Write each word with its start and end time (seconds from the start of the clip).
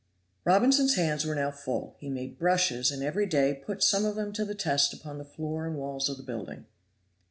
Robinson's 0.45 0.95
hands 0.95 1.25
were 1.25 1.35
now 1.35 1.51
full; 1.51 1.95
he 1.99 2.09
made 2.09 2.39
brushes, 2.39 2.89
and 2.89 3.03
every 3.03 3.27
day 3.27 3.53
put 3.53 3.83
some 3.83 4.03
of 4.03 4.15
them 4.15 4.33
to 4.33 4.43
the 4.43 4.55
test 4.55 4.95
upon 4.95 5.19
the 5.19 5.23
floor 5.23 5.63
and 5.67 5.75
walls 5.75 6.09
of 6.09 6.17
the 6.17 6.23
building. 6.23 6.65